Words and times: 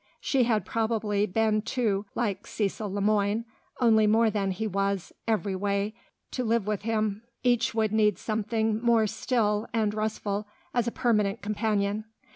She 0.19 0.45
had 0.45 0.65
probably 0.65 1.27
been 1.27 1.61
too 1.61 2.07
like 2.15 2.47
Cecil 2.47 2.91
Le 2.91 3.01
Moine 3.01 3.45
(only 3.79 4.07
more 4.07 4.31
than 4.31 4.49
he 4.49 4.65
was, 4.65 5.13
every 5.27 5.55
way) 5.55 5.93
to 6.31 6.43
live 6.43 6.65
with 6.65 6.81
him; 6.81 7.21
each 7.43 7.75
would 7.75 7.91
need 7.91 8.17
something 8.17 8.81
more 8.81 9.05
still 9.05 9.67
and 9.75 9.93
restful 9.93 10.47
as 10.73 10.87
a 10.87 10.91
permanent 10.91 11.43
companion. 11.43 12.05